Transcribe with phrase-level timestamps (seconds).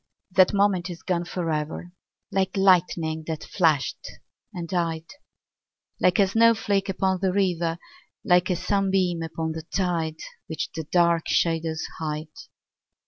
[0.31, 0.35] _5 2.
[0.37, 1.91] That moment is gone for ever,
[2.31, 4.07] Like lightning that flashed
[4.51, 5.05] and died
[5.99, 7.77] Like a snowflake upon the river
[8.25, 12.31] Like a sunbeam upon the tide, Which the dark shadows hide.